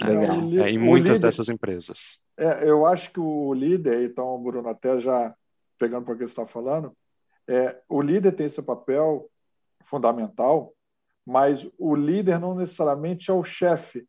[0.05, 0.64] Né?
[0.64, 2.18] É, em muitas líder, dessas empresas.
[2.37, 5.35] É, eu acho que o líder, então, Bruno, até já
[5.79, 6.92] pegando para o que você está falando,
[7.49, 9.31] é, o líder tem esse papel
[9.83, 10.75] fundamental,
[11.25, 14.07] mas o líder não necessariamente é o chefe.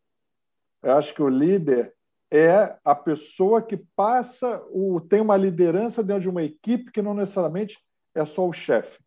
[0.82, 1.94] Eu acho que o líder
[2.30, 7.14] é a pessoa que passa, o, tem uma liderança dentro de uma equipe que não
[7.14, 7.78] necessariamente
[8.14, 9.00] é só o chefe.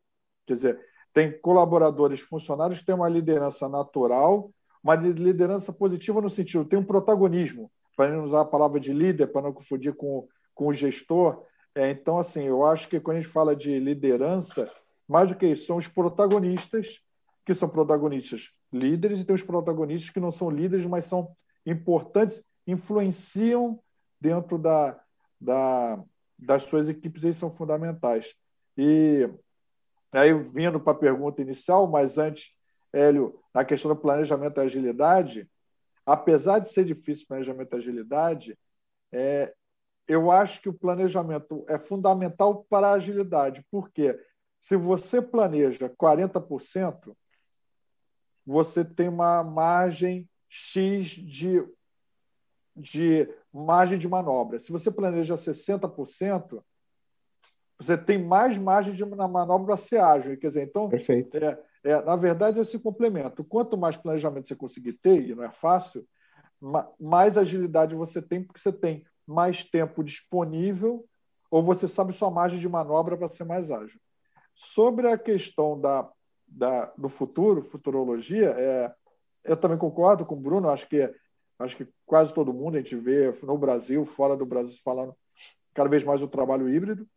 [0.48, 0.80] Quer dizer,
[1.14, 4.52] tem colaboradores, funcionários que têm uma liderança natural
[4.84, 9.28] uma liderança positiva no sentido, tem um protagonismo, para não usar a palavra de líder,
[9.28, 11.44] para não confundir com, com o gestor.
[11.76, 14.72] É, então, assim, eu acho que quando a gente fala de liderança,
[15.08, 17.00] mais do que isso, são os protagonistas,
[17.46, 22.44] que são protagonistas líderes, e tem os protagonistas que não são líderes, mas são importantes,
[22.66, 23.80] influenciam
[24.20, 25.00] dentro da,
[25.40, 26.02] da,
[26.38, 28.34] das suas equipes, eles são fundamentais.
[28.78, 29.30] E
[30.12, 32.52] aí, vindo para a pergunta inicial, mas antes
[32.94, 35.50] Hélio, na questão do planejamento e agilidade,
[36.06, 38.60] apesar de ser difícil o planejamento e agilidade,
[39.12, 39.54] é,
[40.08, 44.20] eu acho que o planejamento é fundamental para a agilidade, porque
[44.60, 47.16] se você planeja 40%,
[48.46, 51.66] você tem uma margem X de,
[52.76, 54.60] de margem de manobra.
[54.60, 56.64] Se você planeja 60%,
[57.80, 60.38] você tem mais margem de manobra para ser ágil.
[60.38, 61.38] Quer dizer, então, Perfeito.
[61.38, 63.44] É, é, na verdade, esse complemento.
[63.44, 66.08] Quanto mais planejamento você conseguir ter, e não é fácil,
[67.00, 71.06] mais agilidade você tem, porque você tem mais tempo disponível
[71.50, 74.00] ou você sabe sua margem de manobra para ser mais ágil.
[74.56, 76.10] Sobre a questão da,
[76.48, 78.94] da, do futuro, futurologia, é,
[79.44, 81.14] eu também concordo com o Bruno, acho que,
[81.60, 85.16] acho que quase todo mundo a gente vê no Brasil, fora do Brasil, falando
[85.74, 87.08] cada vez mais o trabalho híbrido.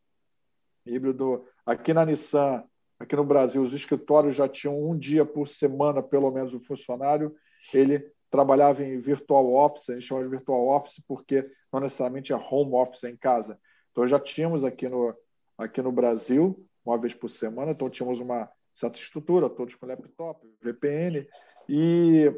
[0.87, 2.65] Híbrido aqui na Nissan,
[2.99, 7.35] Aqui no Brasil, os escritórios já tinham um dia por semana, pelo menos, o funcionário.
[7.73, 12.37] Ele trabalhava em virtual office, a gente chama de virtual office porque não necessariamente é
[12.37, 13.59] home office é em casa.
[13.91, 15.15] Então, já tínhamos aqui no,
[15.59, 20.47] aqui no Brasil, uma vez por semana, então tínhamos uma certa estrutura, todos com laptop,
[20.63, 21.27] VPN.
[21.69, 22.33] E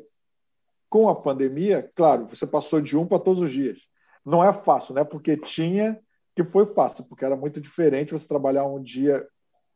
[0.88, 3.88] com a pandemia, claro, você passou de um para todos os dias.
[4.25, 5.05] Não é fácil, né?
[5.05, 5.99] Porque tinha
[6.35, 9.27] que foi fácil, porque era muito diferente você trabalhar um dia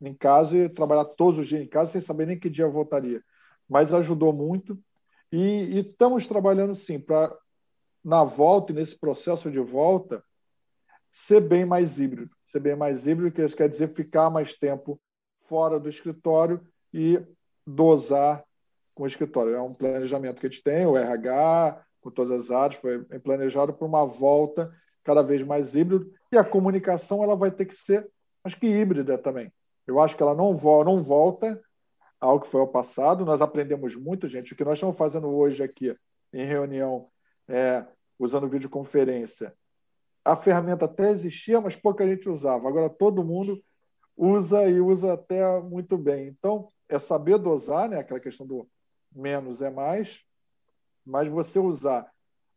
[0.00, 2.72] em casa e trabalhar todos os dias em casa sem saber nem que dia eu
[2.72, 3.22] voltaria.
[3.68, 4.78] Mas ajudou muito
[5.30, 7.36] e, e estamos trabalhando sim para
[8.02, 10.24] na volta e nesse processo de volta
[11.12, 15.00] ser bem mais híbrido, ser bem mais híbrido, que isso quer dizer ficar mais tempo
[15.46, 16.60] fora do escritório
[16.94, 17.22] e
[17.66, 18.44] dosar
[18.94, 19.54] com o escritório.
[19.54, 23.74] É um planejamento que a gente tem, o RH, com todas as áreas, foi planejado
[23.74, 28.08] para uma volta cada vez mais híbrido, e a comunicação ela vai ter que ser,
[28.44, 29.52] acho que híbrida também.
[29.90, 31.60] Eu acho que ela não, vo não volta
[32.20, 33.24] ao que foi ao passado.
[33.24, 34.52] Nós aprendemos muito, gente.
[34.52, 35.92] O que nós estamos fazendo hoje aqui
[36.32, 37.04] em reunião,
[37.48, 37.84] é,
[38.16, 39.52] usando videoconferência,
[40.24, 42.68] a ferramenta até existia, mas pouca gente usava.
[42.68, 43.60] Agora todo mundo
[44.16, 46.28] usa e usa até muito bem.
[46.28, 47.98] Então, é saber dosar, né?
[47.98, 48.68] aquela questão do
[49.10, 50.24] menos é mais,
[51.04, 52.08] mas você usar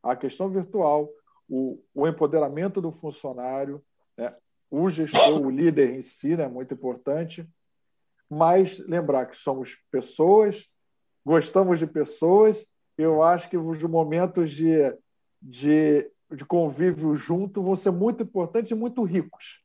[0.04, 1.10] a questão virtual,
[1.50, 3.84] o, o empoderamento do funcionário?
[4.76, 6.48] O gestor, o líder em si, é né?
[6.48, 7.48] muito importante,
[8.28, 10.66] mas lembrar que somos pessoas,
[11.24, 12.66] gostamos de pessoas,
[12.98, 14.80] eu acho que os momentos de,
[15.40, 19.62] de, de convívio junto vão ser muito importantes e muito ricos.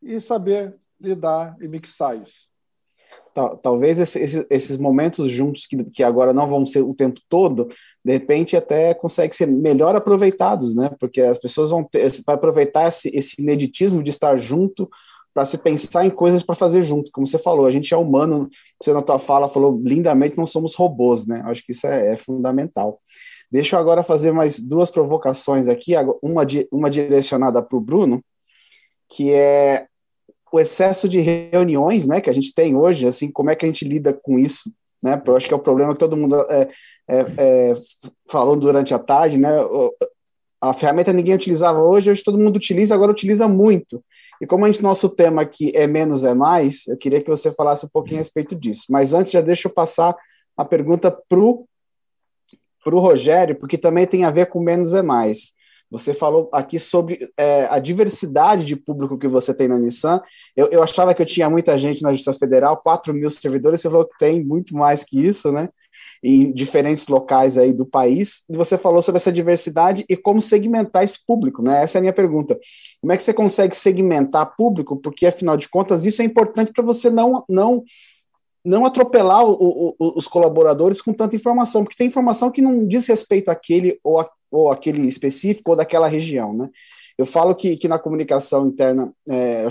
[0.00, 2.48] E saber lidar e mixar isso.
[3.62, 7.68] Talvez esses, esses momentos juntos, que, que agora não vão ser o tempo todo,
[8.04, 10.90] de repente até conseguem ser melhor aproveitados, né?
[10.98, 14.88] Porque as pessoas vão ter, vai aproveitar esse, esse ineditismo de estar junto
[15.32, 17.12] para se pensar em coisas para fazer junto.
[17.12, 18.48] Como você falou, a gente é humano,
[18.82, 21.42] você na tua fala falou lindamente, não somos robôs, né?
[21.46, 23.00] Acho que isso é, é fundamental.
[23.50, 25.92] Deixa eu agora fazer mais duas provocações aqui,
[26.22, 28.22] uma, uma direcionada para o Bruno,
[29.08, 29.86] que é
[30.52, 33.68] o excesso de reuniões, né, que a gente tem hoje, assim, como é que a
[33.68, 35.20] gente lida com isso, né?
[35.24, 36.68] Eu acho que é o problema que todo mundo é,
[37.08, 37.76] é, é,
[38.28, 39.50] falou durante a tarde, né?
[40.60, 44.02] A ferramenta ninguém utilizava hoje, hoje todo mundo utiliza, agora utiliza muito.
[44.40, 47.52] E como a gente, nosso tema aqui é menos é mais, eu queria que você
[47.52, 48.84] falasse um pouquinho a respeito disso.
[48.90, 50.16] Mas antes, já deixa eu passar
[50.56, 51.66] a pergunta para o
[52.84, 55.52] Rogério, porque também tem a ver com menos é mais.
[55.90, 60.20] Você falou aqui sobre é, a diversidade de público que você tem na Nissan.
[60.54, 63.88] Eu, eu, achava que eu tinha muita gente na Justiça Federal, 4 mil servidores, você
[63.88, 65.70] falou que tem muito mais que isso, né?
[66.22, 68.42] Em diferentes locais aí do país.
[68.50, 71.82] E você falou sobre essa diversidade e como segmentar esse público, né?
[71.82, 72.58] Essa é a minha pergunta.
[73.00, 74.96] Como é que você consegue segmentar público?
[74.96, 77.82] Porque, afinal de contas, isso é importante para você não, não
[78.68, 83.06] não atropelar o, o, os colaboradores com tanta informação, porque tem informação que não diz
[83.06, 86.68] respeito àquele ou, a, ou aquele específico ou daquela região, né?
[87.16, 89.66] Eu falo que, que na comunicação interna, é,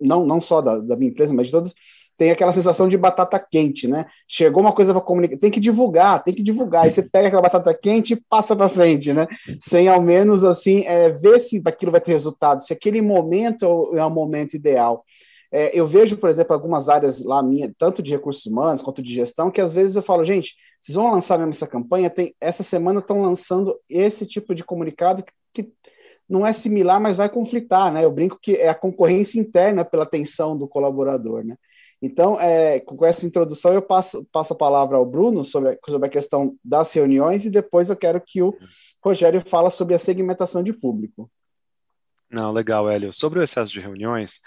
[0.00, 1.74] não, não só da, da minha empresa, mas de todas,
[2.18, 4.04] tem aquela sensação de batata quente, né?
[4.28, 6.84] Chegou uma coisa para comunicar, tem que divulgar, tem que divulgar.
[6.84, 9.28] Aí você pega aquela batata quente e passa para frente, né?
[9.60, 14.04] Sem ao menos assim é, ver se aquilo vai ter resultado, se aquele momento é
[14.04, 15.04] o momento ideal.
[15.52, 19.12] É, eu vejo, por exemplo, algumas áreas lá minha, tanto de recursos humanos quanto de
[19.12, 22.62] gestão, que às vezes eu falo, gente, vocês vão lançar mesmo essa campanha, tem, essa
[22.62, 25.72] semana estão lançando esse tipo de comunicado que, que,
[26.28, 28.04] não é similar, mas vai conflitar, né?
[28.04, 31.56] Eu brinco que é a concorrência interna pela atenção do colaborador, né?
[32.00, 36.10] Então, é, com essa introdução, eu passo, passo a palavra ao Bruno sobre, sobre a
[36.10, 38.56] questão das reuniões e depois eu quero que o
[39.04, 41.30] Rogério fala sobre a segmentação de público.
[42.30, 43.12] Não, legal, Hélio.
[43.12, 44.40] Sobre o excesso de reuniões,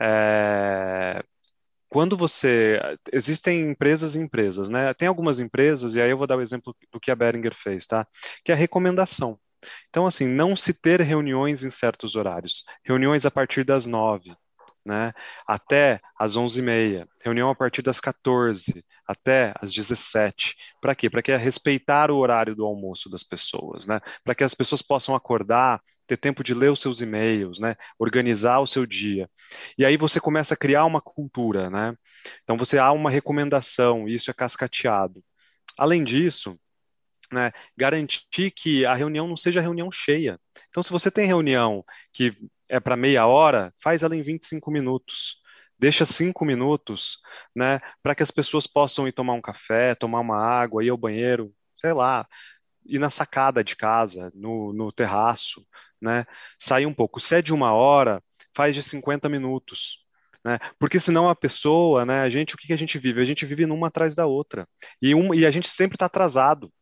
[0.00, 1.22] é,
[1.88, 2.80] quando você.
[3.12, 4.94] Existem empresas e empresas, né?
[4.94, 7.86] Tem algumas empresas, e aí eu vou dar o exemplo do que a Beringer fez,
[7.86, 8.06] tá?
[8.44, 9.38] Que é a recomendação.
[9.90, 12.64] Então, assim, não se ter reuniões em certos horários.
[12.84, 14.34] Reuniões a partir das nove,
[14.84, 15.12] né,
[15.46, 20.56] até às 11h30, reunião a partir das 14 até às 17.
[20.80, 21.08] Para quê?
[21.08, 24.00] Para que é respeitar o horário do almoço das pessoas, né?
[24.24, 27.76] Para que as pessoas possam acordar, ter tempo de ler os seus e-mails, né?
[27.98, 29.28] Organizar o seu dia.
[29.78, 31.94] E aí você começa a criar uma cultura, né?
[32.42, 35.22] Então você há uma recomendação, e isso é cascateado.
[35.78, 36.58] Além disso,
[37.32, 40.38] né, garantir que a reunião não seja reunião cheia.
[40.68, 42.30] Então, se você tem reunião que
[42.72, 45.36] é para meia hora, faz ela em 25 minutos.
[45.78, 47.18] Deixa cinco minutos,
[47.54, 50.96] né, para que as pessoas possam ir tomar um café, tomar uma água, ir ao
[50.96, 52.26] banheiro, sei lá,
[52.86, 55.66] ir na sacada de casa, no, no terraço,
[56.00, 56.24] né,
[56.58, 57.20] sair um pouco.
[57.20, 58.22] Se é de uma hora,
[58.54, 60.06] faz de 50 minutos,
[60.44, 60.58] né?
[60.78, 63.20] Porque senão a pessoa, né, a gente, o que, que a gente vive?
[63.20, 64.68] A gente vive numa atrás da outra.
[65.00, 66.72] E, um, e a gente sempre está atrasado.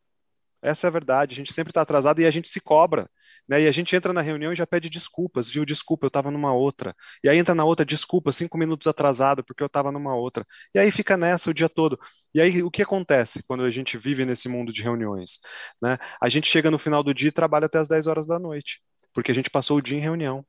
[0.62, 3.09] Essa é a verdade, a gente sempre está atrasado e a gente se cobra.
[3.51, 3.63] Né?
[3.63, 5.65] E a gente entra na reunião e já pede desculpas, viu?
[5.65, 6.95] Desculpa, eu estava numa outra.
[7.25, 10.47] E aí entra na outra, desculpa, cinco minutos atrasado porque eu estava numa outra.
[10.75, 11.99] E aí fica nessa o dia todo.
[12.35, 15.41] E aí o que acontece quando a gente vive nesse mundo de reuniões?
[15.83, 15.99] Né?
[16.23, 18.81] A gente chega no final do dia e trabalha até as 10 horas da noite,
[19.13, 20.45] porque a gente passou o dia em reunião.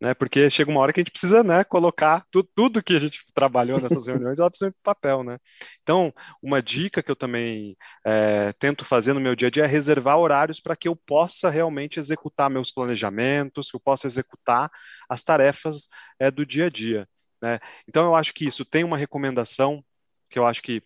[0.00, 0.14] Né?
[0.14, 3.24] Porque chega uma hora que a gente precisa, né, colocar tu, tudo que a gente
[3.34, 5.38] trabalhou nessas reuniões, ela precisa ir para papel, né?
[5.82, 9.66] Então, uma dica que eu também é, tento fazer no meu dia a dia é
[9.66, 14.70] reservar horários para que eu possa realmente executar meus planejamentos, que eu possa executar
[15.08, 15.88] as tarefas
[16.18, 17.08] é, do dia a dia,
[17.42, 17.58] né?
[17.88, 19.84] Então, eu acho que isso tem uma recomendação
[20.28, 20.82] que eu acho que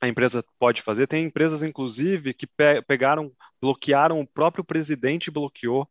[0.00, 1.06] a empresa pode fazer.
[1.06, 5.88] Tem empresas, inclusive, que pe pegaram, bloquearam, o próprio presidente bloqueou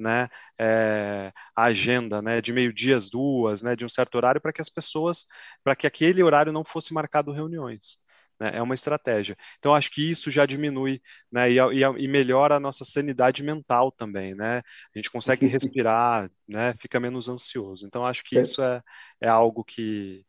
[0.00, 0.28] né,
[0.58, 4.60] é, a agenda né, de meio-dia às duas, né, de um certo horário, para que
[4.60, 5.26] as pessoas,
[5.62, 7.98] para que aquele horário não fosse marcado reuniões.
[8.40, 9.36] Né, é uma estratégia.
[9.58, 13.92] Então, acho que isso já diminui né, e, e, e, melhora a nossa sanidade mental
[13.92, 14.34] também.
[14.34, 14.62] Né?
[14.94, 17.86] A gente consegue respirar, né, fica menos ansioso.
[17.86, 18.40] Então, acho que é.
[18.40, 18.82] isso é,
[19.20, 20.24] é algo que,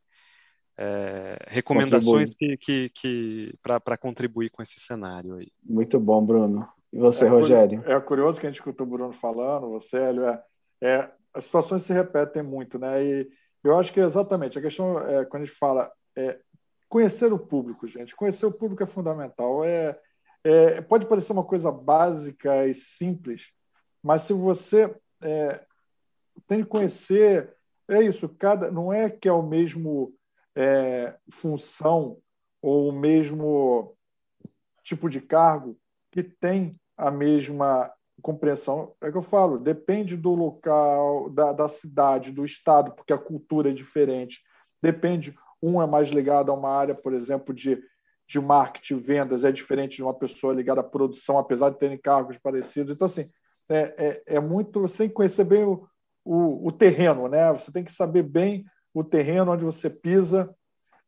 [0.76, 5.48] é, recomendações que, que, que para contribuir com esse cenário aí.
[5.62, 6.68] Muito bom, Bruno.
[6.92, 7.78] E você, é Rogério?
[7.78, 10.44] Curioso, é curioso que a gente escutou o Bruno falando, você, Hélio, é,
[10.82, 13.02] é, as situações se repetem muito, né?
[13.02, 13.30] E
[13.64, 16.38] eu acho que é exatamente a questão, é, quando a gente fala, é
[16.88, 18.14] conhecer o público, gente.
[18.14, 19.64] Conhecer o público é fundamental.
[19.64, 19.98] É,
[20.44, 23.52] é, pode parecer uma coisa básica e simples,
[24.02, 25.64] mas se você é,
[26.46, 27.56] tem que conhecer,
[27.88, 30.14] é isso, cada não é que é o mesmo
[30.54, 32.18] é, função
[32.60, 33.96] ou o mesmo
[34.82, 35.78] tipo de cargo
[36.10, 37.92] que tem a mesma
[38.22, 38.94] compreensão.
[39.00, 43.70] É que eu falo, depende do local, da, da cidade, do estado, porque a cultura
[43.70, 44.40] é diferente.
[44.80, 47.82] Depende, um é mais ligado a uma área, por exemplo, de,
[48.28, 52.38] de marketing, vendas, é diferente de uma pessoa ligada à produção, apesar de terem cargos
[52.38, 52.94] parecidos.
[52.94, 53.24] Então, assim,
[53.68, 54.80] é, é, é muito.
[54.80, 55.84] Você tem que conhecer bem o,
[56.24, 57.52] o, o terreno, né?
[57.52, 60.54] Você tem que saber bem o terreno onde você pisa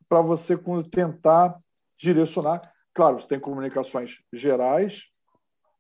[0.09, 0.59] para você
[0.91, 1.57] tentar
[2.01, 2.61] direcionar.
[2.93, 5.05] Claro, você tem comunicações gerais,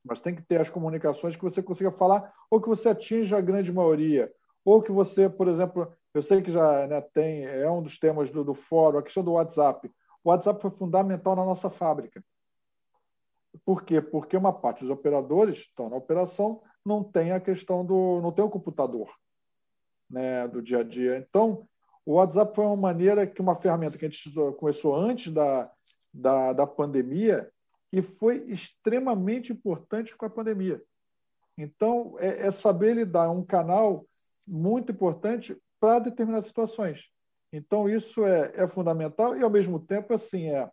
[0.05, 3.40] mas tem que ter as comunicações que você consiga falar ou que você atinja a
[3.40, 4.30] grande maioria,
[4.64, 8.30] ou que você, por exemplo, eu sei que já né, tem, é um dos temas
[8.30, 9.90] do, do fórum, a questão do WhatsApp.
[10.22, 12.22] O WhatsApp foi fundamental na nossa fábrica.
[13.64, 14.00] Por quê?
[14.00, 18.20] Porque uma parte dos operadores estão na operação, não tem a questão do.
[18.20, 19.09] não tem o computador
[20.11, 21.18] né, do dia a dia.
[21.18, 21.66] Então,
[22.05, 25.70] o WhatsApp foi uma maneira que uma ferramenta que a gente começou antes da,
[26.12, 27.50] da, da pandemia
[27.95, 30.82] e foi extremamente importante com a pandemia.
[31.57, 34.05] Então, é, é saber lidar um canal
[34.49, 37.09] muito importante para determinadas situações.
[37.53, 40.68] Então, isso é, é fundamental e, ao mesmo tempo, assim, é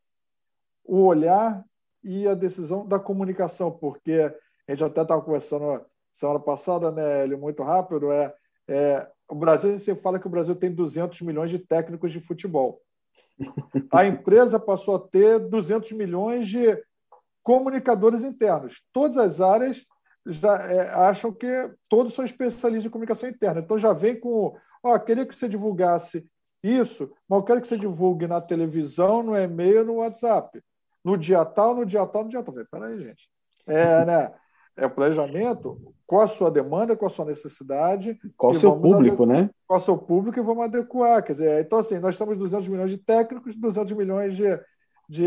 [0.84, 1.64] o olhar
[2.04, 4.34] e a decisão da comunicação, porque
[4.68, 8.34] a gente até estava conversando semana passada, né, muito rápido, é,
[8.68, 12.82] é o Brasil, você fala que o Brasil tem 200 milhões de técnicos de futebol.
[13.94, 16.84] A empresa passou a ter 200 milhões de
[17.44, 18.82] comunicadores internos.
[18.94, 19.82] Todas as áreas
[20.26, 21.48] já é, acham que
[21.90, 23.62] todos são especialistas em comunicação interna.
[23.62, 26.26] Então já vem com, ó, queria que você divulgasse
[26.64, 30.62] isso, mas eu quero que você divulgue na televisão, no e-mail, no WhatsApp.
[31.04, 32.54] No dia tal, no dia tal, no dia tal.
[32.70, 33.28] Peraí, gente.
[33.66, 34.32] É, né?
[34.78, 38.18] é o planejamento, qual a sua demanda, qual a sua necessidade.
[38.38, 39.50] Qual o seu público, né?
[39.68, 41.24] Qual o seu público e vamos adequar.
[41.24, 44.46] Quer dizer, então, assim, nós temos 200 milhões de técnicos, 200 milhões de,
[45.12, 45.26] de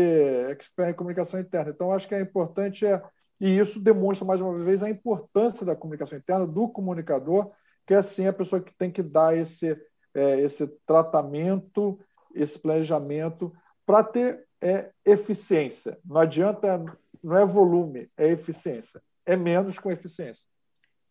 [0.51, 1.71] experts em comunicação interna.
[1.71, 3.01] Então, acho que é importante, é,
[3.39, 7.51] e isso demonstra, mais uma vez, a importância da comunicação interna, do comunicador,
[7.85, 9.79] que é, assim, a pessoa que tem que dar esse,
[10.13, 11.99] é, esse tratamento,
[12.33, 13.53] esse planejamento,
[13.85, 15.97] para ter é, eficiência.
[16.03, 16.83] Não adianta,
[17.23, 20.45] não é volume, é eficiência é menos com eficiência.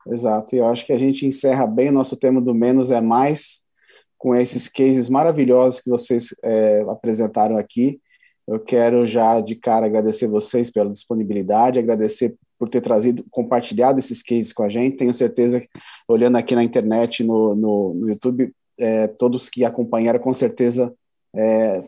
[0.07, 3.61] Exato, e eu acho que a gente encerra bem nosso tema do menos é mais
[4.19, 8.01] com esses cases maravilhosos que vocês é, apresentaram aqui.
[8.47, 14.23] Eu quero já de cara agradecer vocês pela disponibilidade, agradecer por ter trazido, compartilhado esses
[14.23, 14.97] cases com a gente.
[14.97, 15.69] Tenho certeza, que,
[16.07, 20.93] olhando aqui na internet, no, no, no YouTube, é, todos que acompanharam com certeza
[21.35, 21.83] é,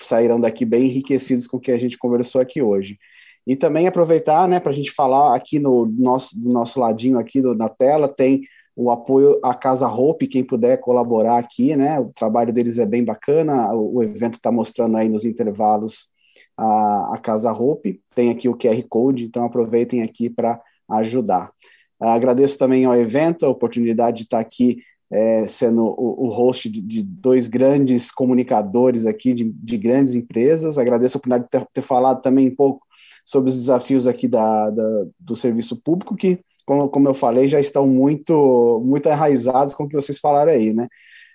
[0.00, 2.98] sairão daqui bem enriquecidos com o que a gente conversou aqui hoje.
[3.46, 7.40] E também aproveitar, né, para a gente falar aqui no nosso, do nosso ladinho aqui
[7.40, 8.42] do, na tela, tem
[8.76, 13.04] o apoio à Casa Hope, quem puder colaborar aqui, né, o trabalho deles é bem
[13.04, 16.08] bacana, o, o evento está mostrando aí nos intervalos
[16.56, 20.60] a, a Casa Hope, tem aqui o QR Code, então aproveitem aqui para
[20.90, 21.50] ajudar.
[21.98, 24.78] Agradeço também ao evento a oportunidade de estar aqui
[25.10, 30.78] é, sendo o, o host de, de, dois grandes comunicadores aqui, de, de, grandes empresas.
[30.78, 32.86] Agradeço a oportunidade de ter, ter falado também um pouco
[33.24, 36.38] sobre os desafios aqui da, da, do serviço público, que,
[36.70, 40.72] como, como eu falei, já estão muito, muito enraizados com o que vocês falaram aí,
[40.72, 40.86] né?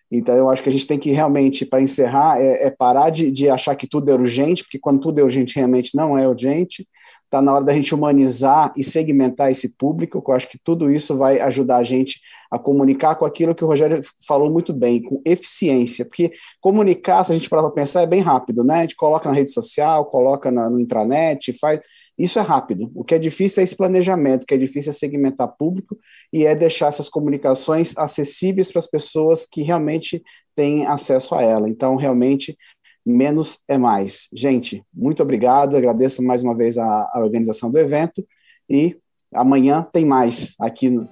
[0.10, 3.30] Então, eu acho que a gente tem que realmente, para encerrar, é, é parar de,
[3.30, 6.88] de, achar que tudo é urgente, porque quando tudo é urgente, realmente não é urgente.
[7.26, 11.18] está na hora da gente humanizar e segmentar esse público, eu acho que tudo isso
[11.18, 15.22] vai ajudar a gente a comunicar com aquilo que o Rogério falou muito bem, com
[15.26, 16.32] eficiência, porque
[16.62, 18.76] comunicar, se a gente parar para pensar, é bem rápido, né?
[18.76, 21.82] A gente coloca na rede social, coloca na, no intranet, faz.
[22.18, 22.92] Isso é rápido.
[22.96, 25.98] O que é difícil é esse planejamento, o que é difícil é segmentar público
[26.32, 30.24] e é deixar essas comunicações acessíveis para as pessoas que realmente
[30.56, 31.68] têm acesso a ela.
[31.68, 32.58] Então, realmente,
[33.06, 34.28] menos é mais.
[34.34, 38.26] Gente, muito obrigado, agradeço mais uma vez a, a organização do evento
[38.70, 38.98] e
[39.34, 41.08] amanhã tem mais aqui no.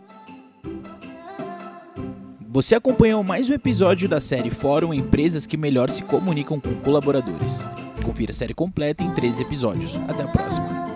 [2.49, 7.63] Você acompanhou mais um episódio da série Fórum Empresas que melhor se comunicam com colaboradores.
[8.05, 9.95] Confira a série completa em 13 episódios.
[10.07, 10.92] Até a próxima.